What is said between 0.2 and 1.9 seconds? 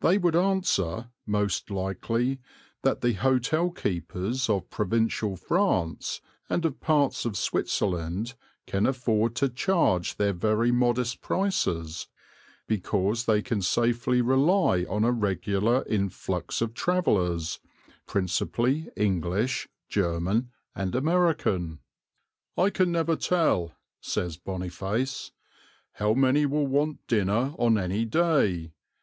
answer, most